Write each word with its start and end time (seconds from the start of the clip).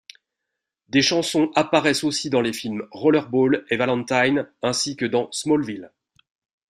Des 0.87 1.03
chansons 1.03 1.51
apparaissent 1.53 2.03
aussi 2.03 2.31
dans 2.31 2.41
les 2.41 2.53
films 2.53 2.87
Rollerball 2.89 3.65
et 3.69 3.77
Valentine, 3.77 4.51
ainsi 4.63 4.95
que 4.95 5.05
dans 5.05 5.31
Smallville. 5.31 5.91